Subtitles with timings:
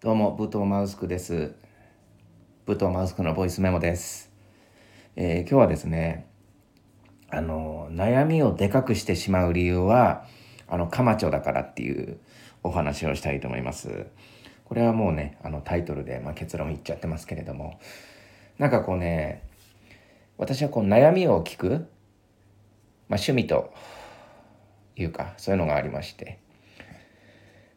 [0.00, 1.56] どうも、武藤マウスクです。
[2.66, 4.30] 武藤マウスクのボイスメモです。
[5.16, 6.28] えー今日はですね、
[7.30, 10.24] あの、悩みをでかくしてしまう理由は、
[10.68, 12.20] あの、カマチョだからっていう
[12.62, 14.06] お話をしたいと思います。
[14.66, 17.80] これはもうね、あの、タイトルで、まあ、結論言っちゃってますけれども、
[18.56, 19.42] なんかこうね、
[20.36, 21.70] 私はこう悩みを聞く、
[23.08, 23.74] まあ、趣味と
[24.94, 26.38] いうか、そういうのがありまして、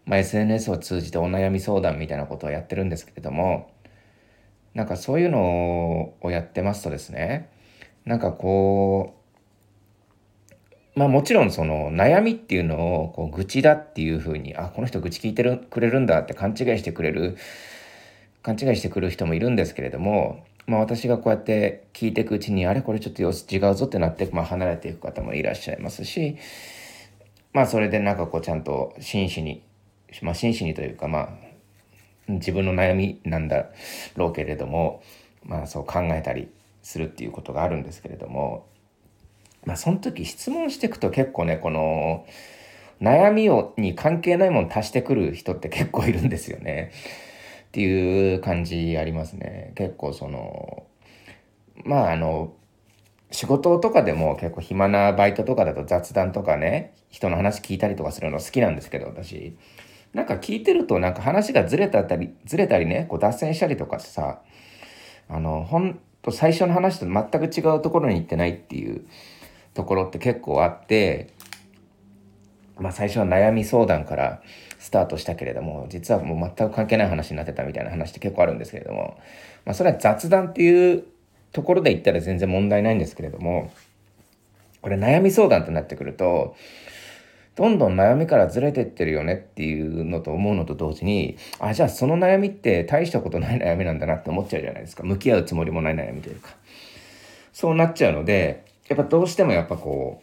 [0.05, 3.71] まあ、SNS を通じてお悩み相談みたいなことをやってるんですけれども
[4.73, 7.49] なんかそういうのをやってますとですね
[8.05, 9.15] なんかこ
[10.95, 17.37] うまあもちろんその悩みっていうのをこう愚痴だっていうふうにあこの人愚痴聞いてるくれるんだって勘違いしてくれる
[18.43, 26.37] 勘違いしてくる人もいるんですけれども、まあ、私がこうやって聞いていくうちにあれこれちょっと様子違うぞってなって、まあ、離れていく方もいらっしゃいますし
[27.53, 29.63] まあそれでなんかこうちゃんと真摯に
[30.21, 31.29] まあ、真摯にというか、まあ、
[32.27, 33.67] 自分の悩みなんだ
[34.15, 35.01] ろうけれども、
[35.43, 36.49] まあ、そう考えたり
[36.83, 38.67] するっていうことがあるんですけれども、
[39.65, 42.25] まあ、その時質問していくと結構ねこの
[43.01, 46.91] 悩みをに関係ないもの足してくる人って結構いるんですよね。
[47.69, 49.71] っていう感じありますね。
[49.75, 50.83] 結構その
[51.83, 52.53] まああの
[53.31, 59.55] 仕事とかでも結構暇なバイトとかだと雑談とかね人の話聞いたりとかするの好きなんですけど私
[60.13, 64.41] なんか聞いてるとなんか話がずれたりずれたりねこう脱線したりとかさ
[65.29, 69.05] あのほんと最初の話と全く違うところに行ってないっていう
[69.73, 71.33] ところって結構あって
[72.77, 74.41] まあ最初は悩み相談から
[74.79, 79.17] スタートしたけれども実はもう全く関係ない話になってたみたいな話って結構あるんですけれども、
[79.65, 81.05] まあ、それは雑談っていう
[81.53, 83.71] ところで言ったら全然問題ないんですけれども
[84.81, 86.55] これ悩み相談ってなってくると
[87.55, 95.03] どんどん悩みからずれてってるよねっていうのと思うのと同時にあじゃあその悩みって大したことない悩みなんだなって思っちゃうじゃないですか。
[95.03, 96.49] 向き合うつもりもない悩みというか。
[97.53, 100.21] そうなっちゃうのでやっぱどうしてもやっぱこ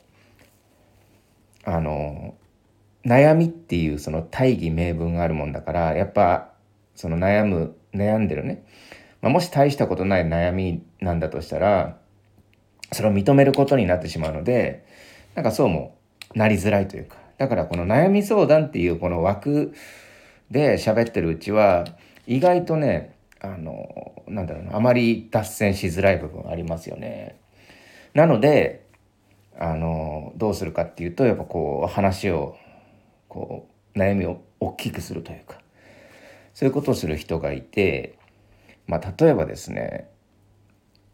[1.66, 2.34] うあの
[3.04, 6.52] 悩みっていうその大義名分があるもんだからやっぱ
[6.94, 8.64] その悩む悩んでるね、
[9.20, 11.98] まあ、もし大したことない悩みなんだとしたら
[12.92, 14.86] それを認めることになってしまうので
[15.34, 15.97] なんかそうも
[16.38, 19.74] なりづらいというかだからこの悩み相談っていうこの枠
[20.50, 21.84] で喋ってるうちは
[22.26, 27.36] 意外とねあのなんだろうなあまり脱線しづらい部分ありますよね。
[28.14, 28.86] なので
[29.58, 32.56] あのどうするかっていうとやっぱこう話を
[33.28, 35.60] こう悩みを大きくするというか
[36.54, 38.18] そういうことをする人がいて、
[38.86, 40.08] まあ、例えばですね、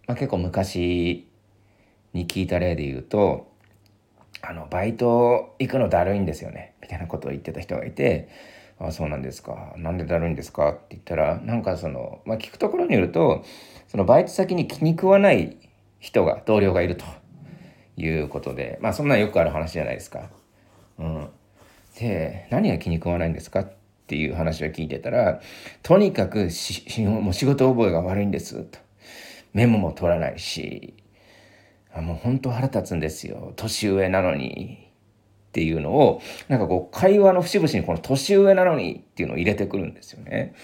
[0.07, 1.27] まあ、結構昔
[2.13, 3.54] に聞いた例で言うと
[4.49, 8.29] あのバイト行くのだるいんですよねみたいなことを言ってた人がいて
[8.79, 13.45] 「あそうなんですかなんでだるいんですか?」って言ったらなんかその、まあ、聞くところによると
[13.89, 15.57] そのバイト先に気に食わない
[15.99, 17.05] 人が同僚がいると
[17.97, 20.31] いうことでまあそんなんよくある話じゃないですか。
[20.99, 21.29] うん、
[21.99, 23.73] で何が気に食わないんですかっ
[24.07, 25.41] ていう話を聞いてたら
[25.83, 28.79] とにかくしもう仕事覚えが悪いんですと
[29.55, 30.95] メモも取らないし
[32.01, 34.91] もう本当腹立つんですよ年上なのに
[35.49, 40.55] っていうのをなんかこう会話の節々にこの年上なのにっていうのを入れてくるんですよね。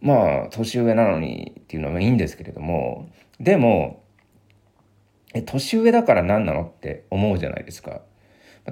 [0.00, 4.02] まあ年上なのにっていうのはいいんですけれどもでも
[5.34, 8.00] え年上だから何なのって思うじゃないですか。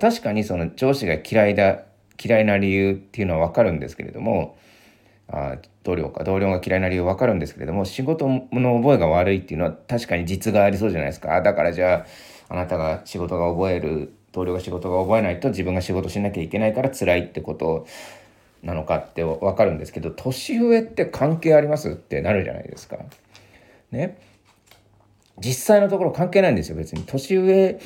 [0.00, 1.84] 確かにその上司が嫌いだ
[2.22, 4.58] 嫌いな理由っていうのは分かるんですけれども
[5.30, 11.40] あ同僚か同僚が嫌いな理由分かるんですけれども仕事の覚えが悪いっていうのは確かに実がありそうじゃないですか。
[11.42, 12.06] だからじゃ
[12.48, 17.86] ああなたが仕事が覚える同僚が仕事が覚えないと自分が仕事しなきゃいけないから辛いってこと
[18.62, 22.98] なのかって分かるんですけど年上って関係ありますってなるじゃないですか。
[23.90, 24.18] ね。
[25.38, 27.04] 実際のところ関係ないんですよ別に。
[27.04, 27.78] 年上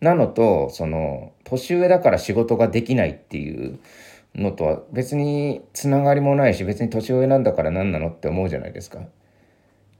[0.00, 3.78] なのとその年上だから仕事ができないっていう
[4.38, 9.00] のとは別につながりもないし別に年上なんだから何なのって思うじゃないですか。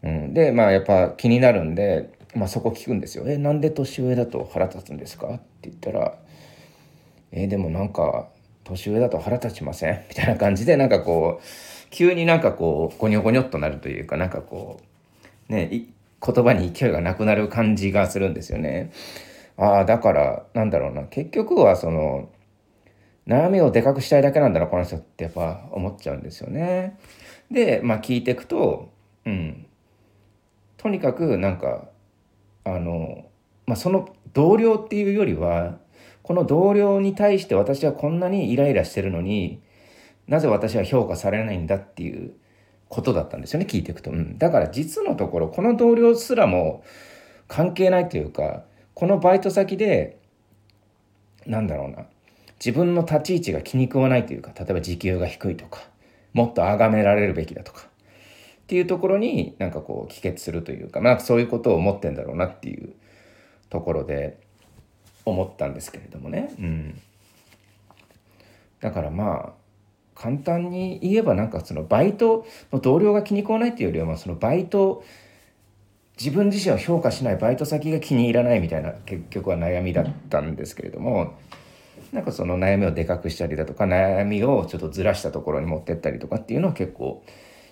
[0.02, 3.24] うん、でまあやっぱ気になるんで、まあ、そこ聞くんですよ。
[3.26, 5.26] えなんで年上だと腹立つんですか？
[5.26, 6.14] って言ったら
[7.32, 8.28] 「えでもなんか
[8.64, 11.44] 年上だと腹立ちません?」みたいな感じでなんかこう
[11.90, 14.78] 急になんかこうゴニョゴニョっとなるというかなんかこ
[15.48, 15.68] うね
[16.24, 18.90] 言葉に勢いがなくなる感じがするんですよね。
[19.56, 22.28] ああだからなんだろうな結局はその
[23.28, 26.98] 悩みをでかくしたいだけなんだなこの人ってやっぱ思っちゃうんですよね。
[27.50, 28.90] でまあ聞いていくと
[29.24, 29.66] うん。
[30.78, 31.88] とにかくなんか
[32.64, 33.26] あの、
[33.66, 35.78] まあ、その同僚っていうよりは
[36.22, 39.60] この同僚に対して私はこんなにイライラしてるのに
[40.26, 42.34] なぜ私は評価されないんだっていう
[42.88, 46.84] ことだったんですよね聞いていくと、うん、だから実のところこの同僚すらも
[47.48, 48.64] 関係ないというか
[48.94, 50.18] このバイト先で
[51.46, 52.06] なんだろうな。
[52.58, 55.80] 自分の立ち位置が気に食わないというか例えば時給が低いとか
[56.32, 57.90] もっと崇められるべきだとかっ
[58.66, 62.92] ていうところになんかこう帰結するというかまあそういうことを思ってんだろうなっていう
[63.70, 64.38] ところで
[65.24, 66.54] 思ったんですけれどもね。
[66.58, 67.00] うん、
[68.80, 69.68] だからまあ
[70.14, 75.04] 簡単に言えばなんかそのバイトの同僚が気に食わないっていうよりはそのバイト
[76.18, 81.38] 自分自身を評価しないバイト先が気に入らないみたいな結局は悩みだったんですけれども
[82.12, 87.22] なんかその悩みをでかくしたりだとか悩みをちょっとずらしたところに持ってったりとかっていうのは結構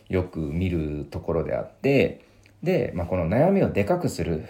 [0.08, 2.24] よく見るところであって
[2.62, 4.44] で、まあ、この悩みをでかくする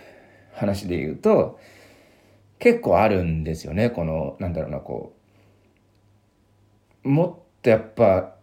[0.54, 1.58] 話で言うと
[2.58, 3.90] 結構あるんですよね。
[3.90, 5.14] このなんだろうなこ
[7.04, 8.34] うもっとやっぱ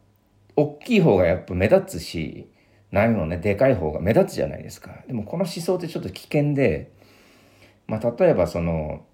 [0.56, 2.48] 大きい方がやっぱ目立つし
[2.92, 5.04] 悩みもねでかい方が目立つじゃないですか。
[5.07, 6.92] でもこの思想ってちょっと危険で、
[7.88, 9.06] まあ、例えばその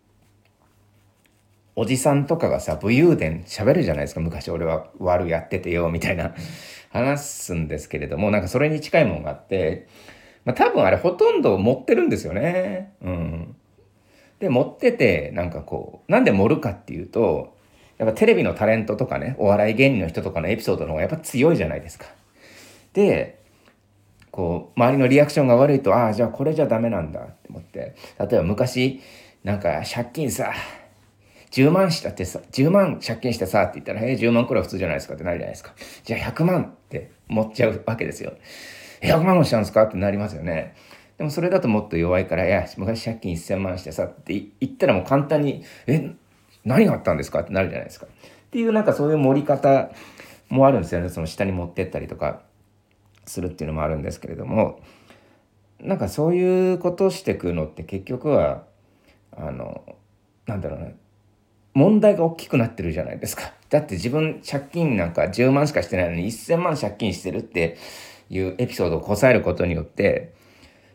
[1.75, 6.33] おじさんとかがさ武勇伝喋るじゃないですか昔俺は悪やっててよみたいな
[6.89, 9.87] 話すんですけれどもなんかそれに近いものがあって、
[10.45, 12.93] まあ、多分あれほとんど持ってるんですよね。
[13.01, 13.55] うん、
[14.39, 17.55] で持っててなんかこうなんで盛るかっていうと
[17.97, 22.05] やっぱテレビのタレントとかねお笑い芸人の人とかのエピソードの方がやっぱ強いじゃないですか。
[22.93, 23.39] で
[24.31, 29.01] こう周りのリアクションが悪いとああじゃあこれじゃダメなんだって思って例えば昔
[29.43, 30.53] なんか借金さ
[31.51, 35.73] 10万したってさ、10万借金してさって言ったら、えー、10万くらい普通じゃないですかってなるじゃないですか。
[36.03, 38.33] じゃあ100万って持っちゃうわけですよ。
[39.01, 39.83] 100万もしたんですか？
[39.83, 40.75] ってなりますよね。
[41.17, 46.11] でもそれだともっと弱いから、いや、昔借金1000万してさって言ったらもう簡単に、え、
[46.63, 47.41] 何があったんですか？
[47.41, 48.05] ってなるじゃないですか。
[48.05, 48.09] っ
[48.51, 49.91] ていうなんかそういう盛り方
[50.49, 51.09] もあるんですよね。
[51.09, 52.41] その下に持ってったりとか
[53.25, 54.81] するっていうのもあるんですけれども、
[55.79, 58.63] なんかそういうことをしてくのって結局は、
[59.31, 59.83] あの、
[60.45, 60.87] なんだろうな、
[61.73, 63.53] 問題が大きくなってるじゃないですか。
[63.69, 67.77] だって自分借金なんか10万しかしてないのに1000万借金してるって
[68.29, 70.33] いうエピソードをこさえることによって、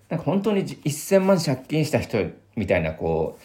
[0.08, 2.18] なんか本当に1000万借金した人
[2.56, 3.42] みたいなこう、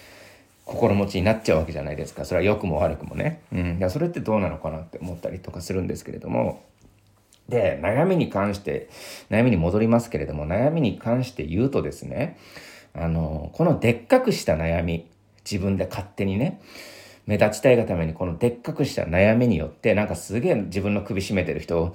[0.66, 2.26] 心持ちになっちゃうわけじゃないですか。
[2.26, 3.42] それは良くも悪くもね。
[3.52, 3.78] うん。
[3.78, 6.64] いやそれってどうなのかなって思ったりとかするんですけれども。
[7.48, 8.90] で、悩みに関して、
[9.32, 12.38] 悩みに戻りますけれども、悩みに関して言うとですね、
[12.94, 15.08] あの、このでっかくした悩み、
[15.50, 16.62] 自分で勝手にね、
[17.30, 21.92] 目立ちたいがためにこのでっかくした悩みによってなんかすげえ自分の首絞めてる人っ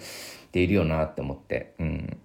[0.53, 2.17] ているよなって思って、うん、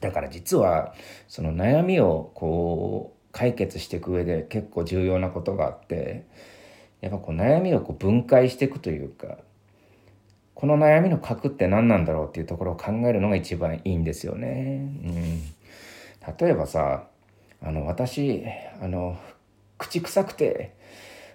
[0.00, 0.94] だから実は
[1.26, 6.26] その悩みをこう解決していく上で結構重要なことがあって
[7.00, 9.38] やっぱこう悩みをこう分解していくというか
[10.52, 14.86] この悩みの核って何なんだろうっていうところを考えるのが一番いいんですよね。
[15.02, 15.40] うん、
[16.38, 17.04] 例えばさ
[17.62, 18.44] あの私
[18.82, 19.18] あの
[19.78, 20.76] 口臭くて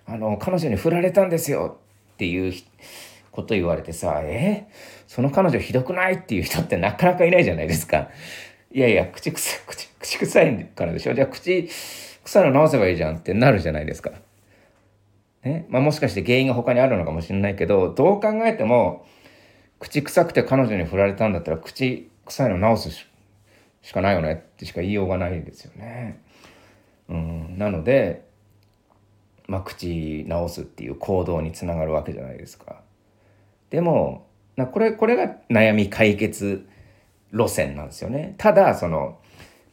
[0.06, 1.78] あの、彼女に振られたんですよ
[2.14, 2.54] っていう
[3.32, 4.68] こと言われてさ、え？
[5.08, 8.10] その彼女ひどくないっていう人ってなかなかいないじゃないですか。
[8.72, 11.14] いやいや、口臭い、口、口臭いからでしょ？
[11.14, 11.70] じゃあ口
[12.24, 14.12] 臭いの直せばいいじゃんってなるじゃないですか。
[15.44, 15.66] ね？
[15.70, 19.06] まあもしかして原因が他にあるのかもしれないけど、どう考えても、
[19.80, 22.92] 口臭くて彼女に振られたんだったら口臭いの直す
[23.82, 26.22] しかないよねってしか言いようがないですよね。
[27.10, 28.30] うん、なので、
[29.48, 32.82] まあ、口直すっていう行動につながるわけじゃないですか。
[33.70, 36.68] でもなこれこれが悩み解決
[37.34, 38.36] 路線なんですよね。
[38.38, 39.18] ただその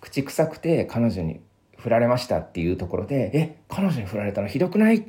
[0.00, 1.40] 口臭くて彼女に
[1.76, 5.02] 振られましたっていうところで「え彼女に振られたのひどくない?」っ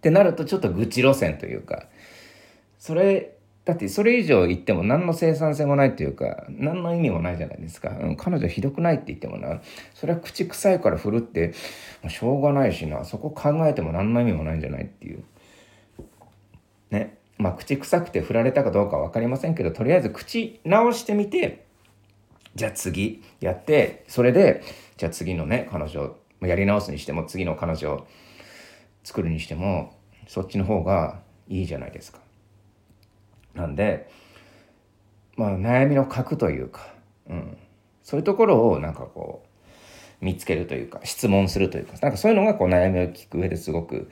[0.00, 1.86] てなるとちょっと愚痴路線というか
[2.78, 3.34] それ
[3.70, 9.60] だってそれ以上言っても何の生産性もないっていうか何の意味もないじゃないですか、うん、彼女ひどくないって言ってもな。
[9.94, 11.54] それは口臭いから振るって
[12.08, 13.04] しょうがないしな。
[13.04, 15.22] そこ考えても何の意味もないんじゃないっていう。
[16.90, 17.16] ね。
[17.38, 21.64] まあ口臭くて振られたかどうか分かりませんけどとりあえず口直してみて
[22.56, 24.64] じゃあ次やってそれで
[24.96, 28.06] じゃあ次のね彼女やり直すにしても次の彼女を
[29.04, 29.94] 作るにしても
[30.26, 32.18] そっちの方がいいじゃないですか。
[33.54, 34.10] なんで、
[35.36, 36.92] まあ、悩みの核というか、
[37.28, 37.56] うん、
[38.02, 39.44] そういうところをなんかこ
[40.20, 44.10] う見つけるというか質問するというかなんかそういうのがこう悩みを聞く上ですごく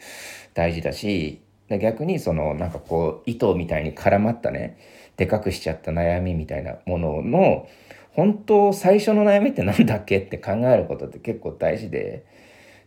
[0.54, 4.78] 大事だし逆にそのなんかこう糸みたいに絡まったね
[5.16, 7.68] でかくしちゃった悩みみたいなものの
[8.12, 12.25] 本当最初の悩みって何だっけって考えることって結構大事で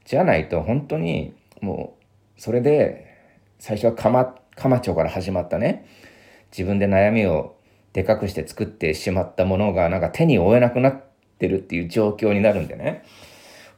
[0.05, 1.95] じゃないと本当にも
[2.37, 3.07] うそれで
[3.59, 5.85] 最初はかま、かま町から始まったね
[6.51, 7.55] 自分で悩みを
[7.93, 11.03] でかくして作ってしまったものがなんか手に負えなくなっ
[11.39, 13.03] てるっていう状況になるんでね。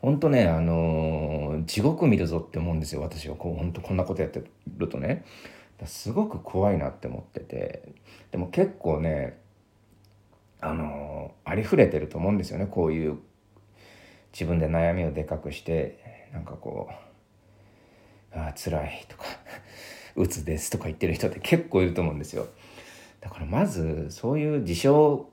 [0.02, 3.36] ほんとねあのー、地獄見るぞって思うんですよ私は。
[3.36, 4.44] こうほんとこんなことやって
[4.78, 5.24] るとね。
[5.86, 7.84] すごく怖いなって思ってて。
[8.32, 9.40] でも結構ね
[10.60, 12.68] あのー、ありふれてると思うんですよね。
[12.68, 13.18] こういう
[14.34, 16.94] 自分で悩みをでかくしてなんかこう
[18.38, 19.24] 「ああ辛い」とか
[20.16, 22.48] 「うつです」とか言ってる人って結構いると思うんですよ。
[23.22, 24.90] だからまずそういう自傷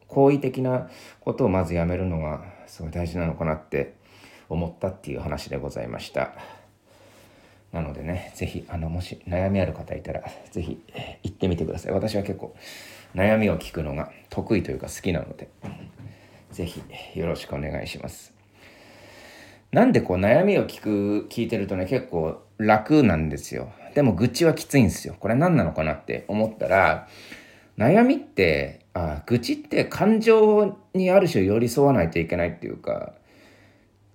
[0.07, 0.89] 行為的な
[1.21, 3.95] ことをまずやめるのがすごい大事なのかなって
[4.49, 6.33] 思ったっていう話でございました。
[7.73, 10.83] なのでね、是非あの、もし悩みある方いたら、是非
[11.23, 11.93] 行ってみてください。
[11.93, 12.55] 私は結構
[13.15, 15.49] 悩みを聞くのが得意というか好きなので、
[16.51, 16.83] 是非
[17.15, 18.40] よろしくお願いします。
[19.73, 23.73] なんでこう悩みを聞く、聞いてるとね、結構楽なんですよ。
[23.95, 25.17] でも愚痴はきついんですよ。
[25.19, 27.09] これ何なのかなって思ったら、
[27.79, 33.15] 悩みって、あ愚痴って感情にある種寄り添わないといけないっていうか、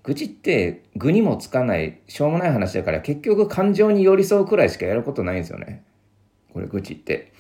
[0.04, 5.84] 愚痴って具にもつかないしょうもない話だから結局感情に寄り添うくらいしかやることないんですよね。
[6.54, 7.32] これ愚痴って。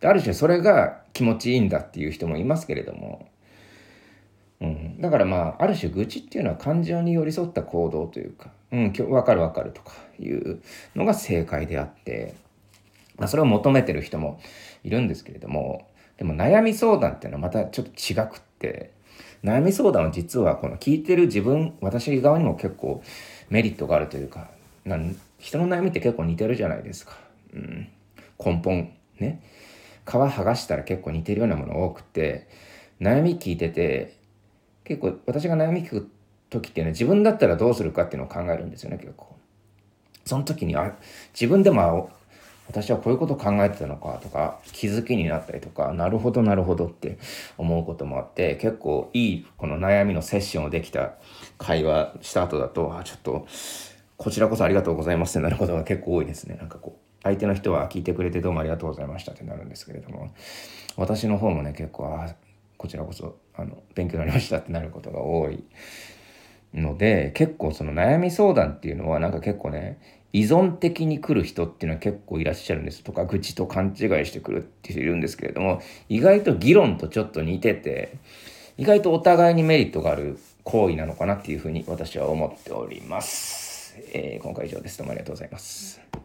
[0.00, 3.28] である種それが気持ちいいんだっていう人もいますけれども、
[4.60, 10.62] うん、だからまあある種愚痴っていうのは感情に寄り添った行動というか「うん分かる分かる」とかいう
[10.94, 12.34] のが正解であって、
[13.18, 14.40] まあ、それを求めてる人も
[14.82, 15.86] いるんですけれども
[16.16, 18.92] でも悩み相談っていうのはまたちょっと違くって
[19.44, 23.02] 悩み相談は実はこの聞いてる自分私側にも結構
[23.50, 24.48] メリットがあるというか
[24.84, 27.12] なん人の悩みって結構似てるじゃないですか、
[27.52, 27.88] うん、
[28.42, 29.42] 根本ね。
[30.06, 32.46] 皮剥がしたら結構似てるようなもの多くて
[33.00, 34.15] 悩み聞いてて
[34.86, 36.10] 結構私が悩み聞く
[36.48, 39.36] 時っていうのは自分だったらどうするかっていうのを考えるんですよね結構。
[40.24, 40.94] その時にあ
[41.34, 42.10] 自分でも
[42.68, 47.18] 私はこういうこと考えてたのかとか気づきになったりとかなるほどなるほどって
[47.58, 51.14] 思うこともあって結構いいこの悩みのセッションをできた
[51.58, 53.46] 会話した後だとあちょっと
[54.16, 56.56] こちらこそありがとうございますってなることが結構多いですね。
[56.56, 60.32] なんかこう相手の人は聞いてくれてどうもありがとうございましたってなるんですけれども
[60.96, 62.34] 私の方もね結構あ
[62.76, 65.64] こちらこそあの勉強になりましたってなることが多い
[66.74, 69.98] ので結構その悩み相談っていうのはなんか結構ね
[70.32, 78.18] 依存的に来る人っていうのは結構いらっしゃるんですとか愚痴と勘違いしてくるっていう人いるんですけれども意外と議論とちょっと似てて
[78.76, 83.96] 意外とお互いにメリットがある行為なのかなっていうふうに私は思っております。
[84.12, 84.98] えー、今回以上です。
[84.98, 86.15] どうもありがとうございます。